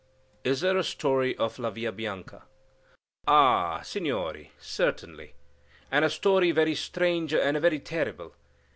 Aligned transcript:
"Is 0.43 0.61
there 0.61 0.77
a 0.77 0.83
story 0.83 1.37
of 1.37 1.59
La 1.59 1.69
Villa 1.69 1.91
Bianca?" 1.91 2.45
"Ah, 3.27 3.81
Signori, 3.83 4.51
certainly; 4.57 5.35
and 5.91 6.03
a 6.03 6.09
story 6.09 6.49
very 6.49 6.73
strange 6.73 7.35
and 7.35 7.59
very 7.61 7.77
terrible. 7.79 8.33